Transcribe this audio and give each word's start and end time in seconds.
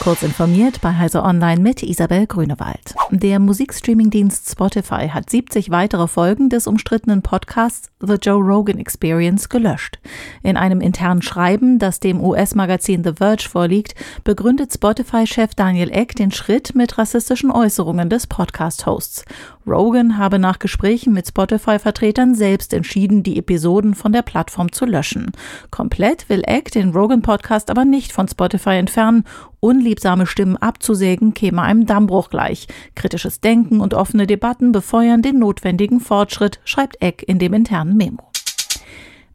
Kurz 0.00 0.22
informiert 0.22 0.80
bei 0.80 0.94
Heise 0.94 1.24
Online 1.24 1.60
mit 1.60 1.82
Isabel 1.82 2.26
Grünewald. 2.28 2.94
Der 3.10 3.40
Musikstreamingdienst 3.40 4.48
Spotify 4.48 5.08
hat 5.08 5.28
70 5.28 5.70
weitere 5.70 6.06
Folgen 6.06 6.48
des 6.48 6.68
umstrittenen 6.68 7.20
Podcasts 7.20 7.90
The 8.00 8.14
Joe 8.14 8.40
Rogan 8.40 8.78
Experience 8.78 9.48
gelöscht. 9.48 9.98
In 10.44 10.56
einem 10.56 10.80
internen 10.80 11.20
Schreiben, 11.20 11.80
das 11.80 11.98
dem 11.98 12.22
US-Magazin 12.22 13.02
The 13.02 13.14
Verge 13.14 13.48
vorliegt, 13.50 13.96
begründet 14.22 14.72
Spotify-Chef 14.72 15.56
Daniel 15.56 15.90
Eck 15.90 16.14
den 16.14 16.30
Schritt 16.30 16.76
mit 16.76 16.96
rassistischen 16.96 17.50
Äußerungen 17.50 18.08
des 18.08 18.28
Podcast-Hosts. 18.28 19.24
Rogan 19.66 20.16
habe 20.16 20.38
nach 20.38 20.60
Gesprächen 20.60 21.12
mit 21.12 21.26
Spotify-Vertretern 21.28 22.34
selbst 22.34 22.72
entschieden, 22.72 23.22
die 23.22 23.36
Episoden 23.36 23.94
von 23.94 24.12
der 24.12 24.22
Plattform 24.22 24.72
zu 24.72 24.86
löschen. 24.86 25.32
Komplett 25.70 26.28
will 26.28 26.42
Eck 26.46 26.70
den 26.70 26.90
Rogan-Podcast 26.90 27.70
aber 27.70 27.84
nicht 27.84 28.12
von 28.12 28.28
Spotify 28.28 28.76
entfernen 28.76 29.24
Unliebsame 29.88 30.26
Stimmen 30.26 30.58
abzusägen 30.58 31.32
käme 31.32 31.62
einem 31.62 31.86
Dammbruch 31.86 32.28
gleich. 32.28 32.66
Kritisches 32.94 33.40
Denken 33.40 33.80
und 33.80 33.94
offene 33.94 34.26
Debatten 34.26 34.70
befeuern 34.70 35.22
den 35.22 35.38
notwendigen 35.38 36.00
Fortschritt, 36.00 36.60
schreibt 36.66 37.00
Eck 37.00 37.24
in 37.26 37.38
dem 37.38 37.54
internen 37.54 37.96
Memo. 37.96 38.27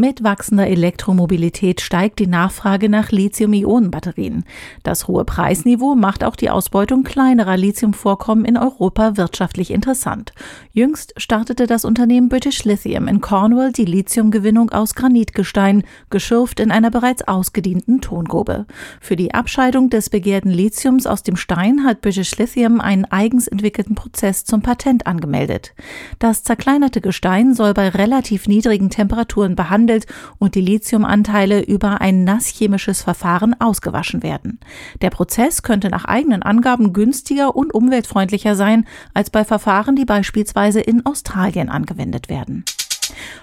Mit 0.00 0.22
wachsender 0.22 0.68
Elektromobilität 0.68 1.80
steigt 1.80 2.20
die 2.20 2.28
Nachfrage 2.28 2.88
nach 2.88 3.10
Lithium-Ionen-Batterien. 3.10 4.44
Das 4.84 5.08
hohe 5.08 5.24
Preisniveau 5.24 5.96
macht 5.96 6.22
auch 6.22 6.36
die 6.36 6.50
Ausbeutung 6.50 7.02
kleinerer 7.02 7.56
Lithiumvorkommen 7.56 8.44
in 8.44 8.56
Europa 8.56 9.16
wirtschaftlich 9.16 9.72
interessant. 9.72 10.34
Jüngst 10.72 11.14
startete 11.16 11.66
das 11.66 11.84
Unternehmen 11.84 12.28
British 12.28 12.62
Lithium 12.62 13.08
in 13.08 13.20
Cornwall 13.20 13.72
die 13.72 13.86
Lithiumgewinnung 13.86 14.70
aus 14.70 14.94
Granitgestein, 14.94 15.82
geschürft 16.10 16.60
in 16.60 16.70
einer 16.70 16.92
bereits 16.92 17.26
ausgedienten 17.26 18.00
Tongrube. 18.00 18.66
Für 19.00 19.16
die 19.16 19.34
Abscheidung 19.34 19.90
des 19.90 20.10
begehrten 20.10 20.52
Lithiums 20.52 21.08
aus 21.08 21.24
dem 21.24 21.34
Stein 21.34 21.82
hat 21.82 22.02
British 22.02 22.38
Lithium 22.38 22.80
einen 22.80 23.04
eigens 23.04 23.48
entwickelten 23.48 23.96
Prozess 23.96 24.44
zum 24.44 24.62
Patent 24.62 25.08
angemeldet. 25.08 25.74
Das 26.20 26.44
zerkleinerte 26.44 27.00
Gestein 27.00 27.52
soll 27.52 27.74
bei 27.74 27.88
relativ 27.88 28.46
niedrigen 28.46 28.90
Temperaturen 28.90 29.56
behandelt 29.56 29.87
behandelt 29.88 30.06
und 30.38 30.54
die 30.54 30.60
Lithiumanteile 30.60 31.62
über 31.62 32.00
ein 32.00 32.24
nasschemisches 32.24 33.02
Verfahren 33.02 33.58
ausgewaschen 33.60 34.22
werden. 34.22 34.60
Der 35.00 35.10
Prozess 35.10 35.62
könnte 35.62 35.88
nach 35.88 36.04
eigenen 36.04 36.42
Angaben 36.42 36.92
günstiger 36.92 37.56
und 37.56 37.74
umweltfreundlicher 37.74 38.54
sein 38.54 38.86
als 39.14 39.30
bei 39.30 39.44
Verfahren, 39.44 39.96
die 39.96 40.04
beispielsweise 40.04 40.80
in 40.80 41.04
Australien 41.06 41.68
angewendet 41.68 42.28
werden. 42.28 42.64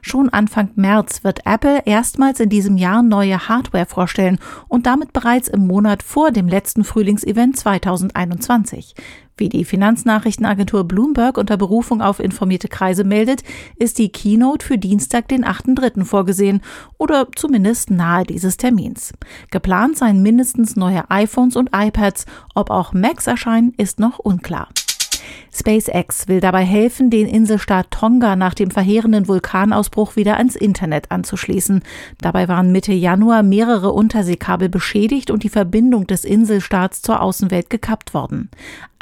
Schon 0.00 0.28
Anfang 0.28 0.70
März 0.74 1.24
wird 1.24 1.46
Apple 1.46 1.82
erstmals 1.84 2.40
in 2.40 2.48
diesem 2.48 2.76
Jahr 2.76 3.02
neue 3.02 3.48
Hardware 3.48 3.86
vorstellen 3.86 4.38
und 4.68 4.86
damit 4.86 5.12
bereits 5.12 5.48
im 5.48 5.66
Monat 5.66 6.02
vor 6.02 6.30
dem 6.30 6.48
letzten 6.48 6.84
Frühlingsevent 6.84 7.56
2021. 7.56 8.94
Wie 9.36 9.48
die 9.48 9.64
Finanznachrichtenagentur 9.64 10.84
Bloomberg 10.84 11.38
unter 11.38 11.56
Berufung 11.56 12.02
auf 12.02 12.20
informierte 12.20 12.68
Kreise 12.68 13.02
meldet, 13.02 13.42
ist 13.76 13.98
die 13.98 14.10
Keynote 14.10 14.64
für 14.64 14.78
Dienstag, 14.78 15.28
den 15.28 15.44
8.3. 15.44 16.04
vorgesehen 16.04 16.60
oder 16.98 17.26
zumindest 17.34 17.90
nahe 17.90 18.24
dieses 18.24 18.58
Termins. 18.58 19.12
Geplant 19.50 19.96
seien 19.96 20.22
mindestens 20.22 20.76
neue 20.76 21.10
iPhones 21.10 21.56
und 21.56 21.70
iPads, 21.74 22.26
ob 22.54 22.70
auch 22.70 22.92
Macs 22.92 23.26
erscheinen, 23.26 23.72
ist 23.78 23.98
noch 23.98 24.18
unklar. 24.18 24.68
SpaceX 25.54 26.28
will 26.28 26.40
dabei 26.40 26.64
helfen, 26.64 27.10
den 27.10 27.26
Inselstaat 27.26 27.90
Tonga 27.90 28.36
nach 28.36 28.54
dem 28.54 28.70
verheerenden 28.70 29.28
Vulkanausbruch 29.28 30.16
wieder 30.16 30.38
ans 30.38 30.56
Internet 30.56 31.10
anzuschließen. 31.10 31.82
Dabei 32.20 32.48
waren 32.48 32.72
Mitte 32.72 32.92
Januar 32.92 33.42
mehrere 33.42 33.92
Unterseekabel 33.92 34.68
beschädigt 34.68 35.30
und 35.30 35.42
die 35.42 35.50
Verbindung 35.50 36.06
des 36.06 36.24
Inselstaats 36.24 37.02
zur 37.02 37.20
Außenwelt 37.20 37.68
gekappt 37.68 38.14
worden. 38.14 38.50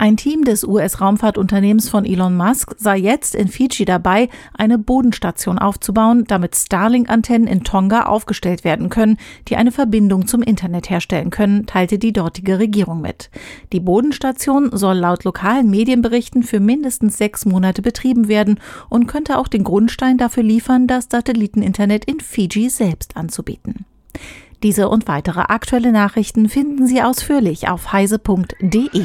Ein 0.00 0.16
Team 0.16 0.44
des 0.44 0.64
US-Raumfahrtunternehmens 0.64 1.90
von 1.90 2.06
Elon 2.06 2.34
Musk 2.34 2.74
sei 2.78 2.96
jetzt 2.96 3.34
in 3.34 3.48
Fiji 3.48 3.84
dabei, 3.84 4.30
eine 4.56 4.78
Bodenstation 4.78 5.58
aufzubauen, 5.58 6.24
damit 6.26 6.56
Starlink-Antennen 6.56 7.46
in 7.46 7.64
Tonga 7.64 8.04
aufgestellt 8.04 8.64
werden 8.64 8.88
können, 8.88 9.18
die 9.48 9.56
eine 9.56 9.72
Verbindung 9.72 10.26
zum 10.26 10.40
Internet 10.40 10.88
herstellen 10.88 11.28
können, 11.28 11.66
teilte 11.66 11.98
die 11.98 12.14
dortige 12.14 12.58
Regierung 12.58 13.02
mit. 13.02 13.28
Die 13.74 13.80
Bodenstation 13.80 14.70
soll 14.72 14.96
laut 14.96 15.24
lokalen 15.24 15.68
Medienberichten 15.68 16.39
für 16.42 16.60
mindestens 16.60 17.18
sechs 17.18 17.44
Monate 17.44 17.82
betrieben 17.82 18.28
werden 18.28 18.60
und 18.88 19.06
könnte 19.06 19.38
auch 19.38 19.48
den 19.48 19.64
Grundstein 19.64 20.18
dafür 20.18 20.42
liefern, 20.42 20.86
das 20.86 21.08
Satelliteninternet 21.10 22.04
in 22.04 22.20
Fiji 22.20 22.68
selbst 22.68 23.16
anzubieten. 23.16 23.84
Diese 24.62 24.88
und 24.88 25.08
weitere 25.08 25.40
aktuelle 25.40 25.92
Nachrichten 25.92 26.48
finden 26.48 26.86
Sie 26.86 27.02
ausführlich 27.02 27.68
auf 27.68 27.92
heise.de. 27.92 29.04